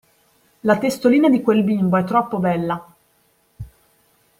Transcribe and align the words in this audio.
La 0.61 0.79
testolina 0.79 1.29
di 1.29 1.43
quel 1.43 1.63
bimbo 1.63 1.95
è 1.95 2.03
troppo 2.03 2.39
bella! 2.39 2.95